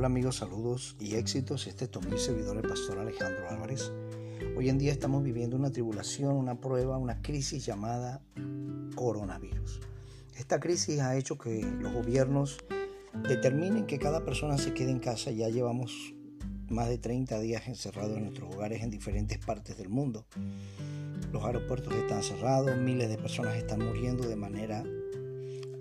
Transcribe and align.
amigos? 0.00 0.36
Saludos 0.36 0.96
y 0.98 1.14
éxitos. 1.14 1.66
Este 1.68 1.84
es 1.84 1.90
tu 1.90 2.00
servidor, 2.18 2.56
el 2.56 2.68
pastor 2.68 2.98
Alejandro 2.98 3.48
Álvarez. 3.48 3.92
Hoy 4.56 4.68
en 4.68 4.78
día 4.78 4.90
estamos 4.90 5.22
viviendo 5.22 5.54
una 5.54 5.70
tribulación, 5.70 6.34
una 6.34 6.60
prueba, 6.60 6.96
una 6.96 7.22
crisis 7.22 7.64
llamada 7.64 8.20
coronavirus. 8.96 9.80
Esta 10.36 10.58
crisis 10.58 10.98
ha 11.00 11.16
hecho 11.16 11.38
que 11.38 11.62
los 11.62 11.92
gobiernos 11.92 12.58
determinen 13.28 13.86
que 13.86 13.98
cada 13.98 14.24
persona 14.24 14.58
se 14.58 14.74
quede 14.74 14.90
en 14.90 14.98
casa. 14.98 15.30
Ya 15.30 15.50
llevamos 15.50 16.14
más 16.68 16.88
de 16.88 16.98
30 16.98 17.38
días 17.38 17.68
encerrados 17.68 18.16
en 18.16 18.24
nuestros 18.24 18.52
hogares 18.52 18.82
en 18.82 18.90
diferentes 18.90 19.38
partes 19.38 19.76
del 19.76 19.88
mundo. 19.88 20.26
Los 21.32 21.44
aeropuertos 21.44 21.94
están 21.94 22.24
cerrados, 22.24 22.76
miles 22.76 23.08
de 23.08 23.18
personas 23.18 23.56
están 23.56 23.80
muriendo 23.84 24.26
de 24.26 24.36
manera 24.36 24.84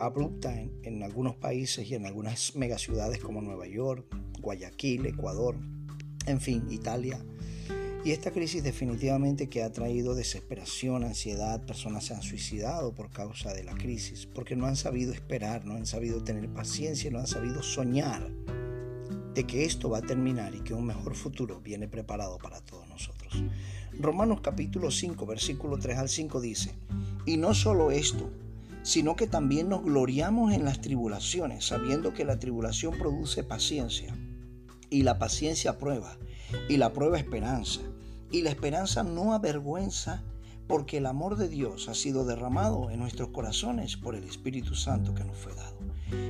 abrupta 0.00 0.54
en, 0.82 1.02
algunos 1.02 1.36
países 1.36 1.88
y 1.90 1.94
en 1.94 2.06
algunas 2.06 2.56
megaciudades 2.56 3.18
como 3.18 3.42
Nueva 3.42 3.66
York, 3.66 4.04
Guayaquil, 4.40 5.06
Ecuador, 5.06 5.56
en 6.26 6.40
fin, 6.40 6.66
Italia. 6.70 7.24
Y 8.02 8.12
esta 8.12 8.30
crisis 8.30 8.62
definitivamente 8.62 9.48
que 9.48 9.62
ha 9.62 9.72
traído 9.72 10.14
desesperación, 10.14 11.04
ansiedad, 11.04 11.64
personas 11.66 12.06
se 12.06 12.14
han 12.14 12.22
suicidado 12.22 12.94
por 12.94 13.10
causa 13.10 13.52
de 13.52 13.62
la 13.62 13.74
crisis, 13.74 14.26
porque 14.26 14.56
no 14.56 14.66
han 14.66 14.76
sabido 14.76 15.12
esperar, 15.12 15.66
no 15.66 15.74
han 15.74 15.84
sabido 15.84 16.24
tener 16.24 16.48
paciencia, 16.48 17.10
no 17.10 17.18
han 17.18 17.26
sabido 17.26 17.62
soñar 17.62 18.30
de 19.34 19.44
que 19.44 19.64
esto 19.64 19.90
va 19.90 19.98
a 19.98 20.02
terminar 20.02 20.54
y 20.54 20.60
que 20.60 20.74
un 20.74 20.86
mejor 20.86 21.14
futuro 21.14 21.60
viene 21.60 21.88
preparado 21.88 22.38
para 22.38 22.60
todos 22.62 22.88
nosotros. 22.88 23.44
Romanos 23.98 24.40
capítulo 24.40 24.90
5, 24.90 25.26
versículo 25.26 25.78
3 25.78 25.98
al 25.98 26.08
5 26.08 26.40
dice, 26.40 26.74
y 27.26 27.36
no 27.36 27.52
solo 27.54 27.90
esto, 27.90 28.30
sino 28.82 29.16
que 29.16 29.26
también 29.26 29.68
nos 29.68 29.82
gloriamos 29.82 30.52
en 30.52 30.64
las 30.64 30.80
tribulaciones, 30.80 31.66
sabiendo 31.66 32.12
que 32.12 32.24
la 32.24 32.38
tribulación 32.38 32.96
produce 32.98 33.44
paciencia, 33.44 34.16
y 34.88 35.02
la 35.02 35.18
paciencia 35.18 35.78
prueba, 35.78 36.16
y 36.68 36.76
la 36.76 36.92
prueba 36.92 37.18
esperanza, 37.18 37.80
y 38.30 38.42
la 38.42 38.50
esperanza 38.50 39.02
no 39.02 39.34
avergüenza, 39.34 40.22
porque 40.66 40.98
el 40.98 41.06
amor 41.06 41.36
de 41.36 41.48
Dios 41.48 41.88
ha 41.88 41.94
sido 41.94 42.24
derramado 42.24 42.90
en 42.90 43.00
nuestros 43.00 43.30
corazones 43.30 43.96
por 43.96 44.14
el 44.14 44.24
Espíritu 44.24 44.76
Santo 44.76 45.14
que 45.14 45.24
nos 45.24 45.36
fue 45.36 45.52
dado. 45.54 45.76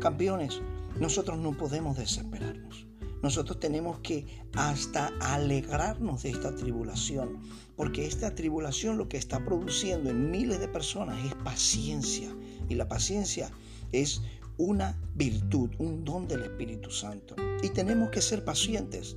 Campeones, 0.00 0.60
nosotros 0.98 1.38
no 1.38 1.56
podemos 1.56 1.96
desesperarnos. 1.98 2.86
Nosotros 3.22 3.60
tenemos 3.60 4.00
que 4.00 4.26
hasta 4.54 5.12
alegrarnos 5.20 6.24
de 6.24 6.30
esta 6.30 6.54
tribulación, 6.56 7.40
porque 7.76 8.06
esta 8.06 8.34
tribulación 8.34 8.98
lo 8.98 9.08
que 9.08 9.16
está 9.16 9.44
produciendo 9.44 10.10
en 10.10 10.30
miles 10.30 10.58
de 10.58 10.66
personas 10.66 11.24
es 11.24 11.34
paciencia, 11.36 12.34
y 12.68 12.74
la 12.74 12.88
paciencia 12.88 13.50
es 13.92 14.22
una 14.56 14.98
virtud, 15.14 15.70
un 15.78 16.04
don 16.04 16.28
del 16.28 16.42
Espíritu 16.42 16.90
Santo. 16.90 17.34
Y 17.62 17.70
tenemos 17.70 18.10
que 18.10 18.22
ser 18.22 18.44
pacientes. 18.44 19.16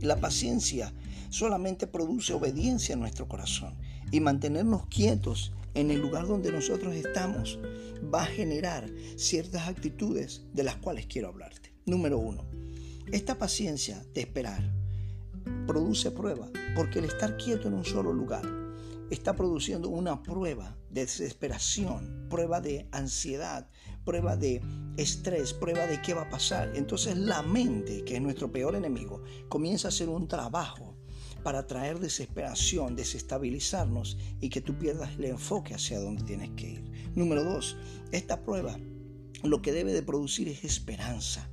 La 0.00 0.16
paciencia 0.20 0.92
solamente 1.30 1.86
produce 1.86 2.32
obediencia 2.32 2.94
en 2.94 3.00
nuestro 3.00 3.28
corazón 3.28 3.74
y 4.10 4.20
mantenernos 4.20 4.86
quietos 4.86 5.52
en 5.74 5.90
el 5.90 6.00
lugar 6.00 6.26
donde 6.26 6.52
nosotros 6.52 6.94
estamos 6.94 7.58
va 8.12 8.22
a 8.22 8.26
generar 8.26 8.88
ciertas 9.16 9.68
actitudes 9.68 10.44
de 10.52 10.62
las 10.62 10.76
cuales 10.76 11.06
quiero 11.06 11.28
hablarte. 11.28 11.74
Número 11.84 12.18
uno, 12.18 12.44
esta 13.12 13.38
paciencia 13.38 14.04
de 14.14 14.22
esperar 14.22 14.72
produce 15.66 16.10
prueba, 16.10 16.48
porque 16.74 16.98
el 16.98 17.04
estar 17.04 17.36
quieto 17.36 17.68
en 17.68 17.74
un 17.74 17.84
solo 17.84 18.12
lugar 18.12 18.44
está 19.10 19.34
produciendo 19.34 19.88
una 19.88 20.22
prueba 20.22 20.76
de 20.90 21.02
desesperación, 21.02 22.26
prueba 22.28 22.60
de 22.60 22.88
ansiedad, 22.92 23.68
prueba 24.04 24.36
de 24.36 24.62
estrés, 24.96 25.52
prueba 25.52 25.86
de 25.86 26.00
qué 26.02 26.14
va 26.14 26.22
a 26.22 26.30
pasar. 26.30 26.72
Entonces 26.74 27.16
la 27.16 27.42
mente, 27.42 28.04
que 28.04 28.16
es 28.16 28.22
nuestro 28.22 28.50
peor 28.50 28.74
enemigo, 28.74 29.22
comienza 29.48 29.88
a 29.88 29.90
hacer 29.90 30.08
un 30.08 30.28
trabajo 30.28 30.96
para 31.42 31.66
traer 31.66 32.00
desesperación, 32.00 32.96
desestabilizarnos 32.96 34.18
y 34.40 34.48
que 34.48 34.60
tú 34.60 34.76
pierdas 34.78 35.10
el 35.16 35.26
enfoque 35.26 35.74
hacia 35.74 36.00
donde 36.00 36.24
tienes 36.24 36.50
que 36.56 36.70
ir. 36.70 37.12
Número 37.14 37.44
dos, 37.44 37.76
esta 38.10 38.42
prueba 38.42 38.76
lo 39.44 39.62
que 39.62 39.72
debe 39.72 39.92
de 39.92 40.02
producir 40.02 40.48
es 40.48 40.64
esperanza. 40.64 41.48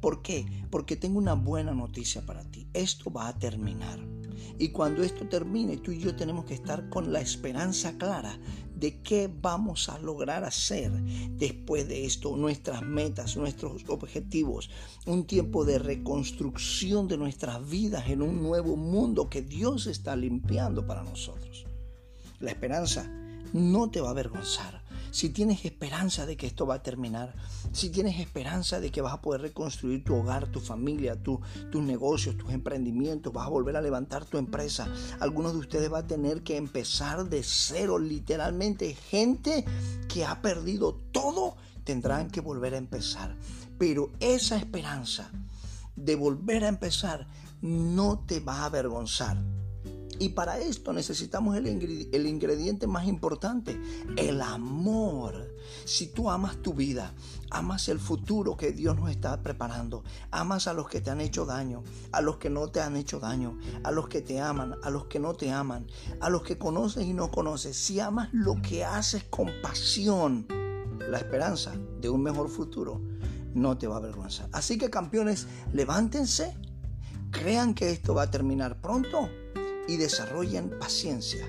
¿Por 0.00 0.22
qué? 0.22 0.46
Porque 0.70 0.96
tengo 0.96 1.18
una 1.18 1.34
buena 1.34 1.72
noticia 1.72 2.24
para 2.24 2.44
ti. 2.44 2.68
Esto 2.74 3.10
va 3.10 3.28
a 3.28 3.38
terminar. 3.38 4.13
Y 4.58 4.68
cuando 4.68 5.02
esto 5.02 5.26
termine, 5.28 5.76
tú 5.78 5.92
y 5.92 5.98
yo 5.98 6.14
tenemos 6.14 6.44
que 6.44 6.54
estar 6.54 6.88
con 6.88 7.12
la 7.12 7.20
esperanza 7.20 7.96
clara 7.98 8.38
de 8.76 9.00
qué 9.00 9.30
vamos 9.40 9.88
a 9.88 9.98
lograr 9.98 10.44
hacer 10.44 10.92
después 11.38 11.88
de 11.88 12.04
esto, 12.04 12.36
nuestras 12.36 12.82
metas, 12.82 13.36
nuestros 13.36 13.84
objetivos, 13.88 14.68
un 15.06 15.26
tiempo 15.26 15.64
de 15.64 15.78
reconstrucción 15.78 17.08
de 17.08 17.16
nuestras 17.16 17.68
vidas 17.68 18.08
en 18.08 18.22
un 18.22 18.42
nuevo 18.42 18.76
mundo 18.76 19.30
que 19.30 19.42
Dios 19.42 19.86
está 19.86 20.16
limpiando 20.16 20.86
para 20.86 21.02
nosotros. 21.02 21.64
La 22.40 22.50
esperanza 22.50 23.10
no 23.52 23.90
te 23.90 24.00
va 24.00 24.08
a 24.08 24.12
avergonzar 24.12 24.83
si 25.14 25.28
tienes 25.28 25.64
esperanza 25.64 26.26
de 26.26 26.36
que 26.36 26.48
esto 26.48 26.66
va 26.66 26.74
a 26.74 26.82
terminar, 26.82 27.36
si 27.70 27.88
tienes 27.90 28.18
esperanza 28.18 28.80
de 28.80 28.90
que 28.90 29.00
vas 29.00 29.12
a 29.12 29.22
poder 29.22 29.42
reconstruir 29.42 30.02
tu 30.02 30.16
hogar, 30.16 30.48
tu 30.48 30.58
familia, 30.58 31.14
tus 31.14 31.38
negocios, 31.72 32.36
tus 32.36 32.52
emprendimientos, 32.52 33.32
vas 33.32 33.46
a 33.46 33.50
volver 33.50 33.76
a 33.76 33.80
levantar 33.80 34.24
tu 34.24 34.38
empresa, 34.38 34.88
algunos 35.20 35.52
de 35.52 35.60
ustedes 35.60 35.88
van 35.88 36.06
a 36.06 36.08
tener 36.08 36.42
que 36.42 36.56
empezar 36.56 37.28
de 37.28 37.44
cero, 37.44 38.00
literalmente 38.00 38.92
gente 38.92 39.64
que 40.08 40.24
ha 40.24 40.42
perdido 40.42 40.94
todo, 41.12 41.54
tendrán 41.84 42.28
que 42.28 42.40
volver 42.40 42.74
a 42.74 42.78
empezar. 42.78 43.36
Pero 43.78 44.10
esa 44.18 44.56
esperanza 44.56 45.30
de 45.94 46.16
volver 46.16 46.64
a 46.64 46.68
empezar 46.68 47.28
no 47.62 48.18
te 48.18 48.40
va 48.40 48.62
a 48.62 48.64
avergonzar 48.64 49.36
y 50.18 50.30
para 50.30 50.58
esto 50.58 50.92
necesitamos 50.92 51.56
el, 51.56 51.66
ingrediente 51.66 52.86
más 52.86 53.06
importante, 53.06 53.80
el 54.16 54.40
amor. 54.40 55.54
Si 55.84 56.08
tú 56.08 56.30
amas 56.30 56.56
tu 56.58 56.74
vida, 56.74 57.14
amas 57.50 57.88
el 57.88 57.98
futuro 57.98 58.56
que 58.56 58.72
Dios 58.72 58.96
nos 58.96 59.10
está 59.10 59.42
preparando, 59.42 60.04
amas 60.30 60.66
a 60.66 60.72
los 60.72 60.88
que 60.88 61.00
te 61.00 61.10
han 61.10 61.20
hecho 61.20 61.46
daño, 61.46 61.82
a 62.12 62.20
los 62.20 62.36
que 62.36 62.50
no 62.50 62.68
te 62.68 62.80
han 62.80 62.96
hecho 62.96 63.18
daño, 63.20 63.58
a 63.82 63.90
los 63.90 64.08
que 64.08 64.20
te 64.20 64.40
aman, 64.40 64.76
a 64.82 64.90
los 64.90 65.06
que 65.06 65.18
no 65.18 65.34
te 65.34 65.50
aman, 65.50 65.86
a 66.20 66.30
los 66.30 66.42
que 66.42 66.58
conoces 66.58 67.04
y 67.04 67.12
no 67.12 67.30
conoces, 67.30 67.76
si 67.76 68.00
amas 68.00 68.28
lo 68.32 68.60
que 68.62 68.84
haces 68.84 69.24
con 69.24 69.50
pasión, 69.62 70.46
la 71.08 71.18
esperanza 71.18 71.74
de 72.00 72.08
un 72.08 72.22
mejor 72.22 72.48
futuro 72.48 73.00
no 73.54 73.78
te 73.78 73.86
va 73.86 73.96
a 73.96 73.98
avergonzar. 73.98 74.48
Así 74.52 74.78
que 74.78 74.90
campeones, 74.90 75.46
levántense, 75.72 76.56
crean 77.30 77.74
que 77.74 77.90
esto 77.90 78.14
va 78.14 78.22
a 78.22 78.30
terminar 78.30 78.80
pronto 78.80 79.28
y 79.88 79.96
desarrollen 79.96 80.78
paciencia, 80.78 81.46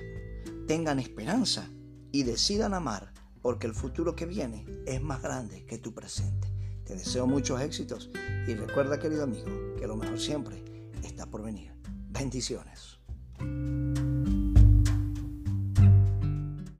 tengan 0.66 0.98
esperanza 0.98 1.70
y 2.12 2.22
decidan 2.22 2.74
amar, 2.74 3.12
porque 3.42 3.66
el 3.66 3.74
futuro 3.74 4.16
que 4.16 4.26
viene 4.26 4.64
es 4.86 5.02
más 5.02 5.22
grande 5.22 5.64
que 5.66 5.78
tu 5.78 5.94
presente. 5.94 6.52
Te 6.84 6.94
deseo 6.94 7.26
muchos 7.26 7.60
éxitos 7.60 8.10
y 8.46 8.54
recuerda, 8.54 8.98
querido 8.98 9.24
amigo, 9.24 9.74
que 9.76 9.86
lo 9.86 9.96
mejor 9.96 10.20
siempre 10.20 10.62
está 11.02 11.26
por 11.26 11.42
venir. 11.42 11.72
Bendiciones. 12.10 12.98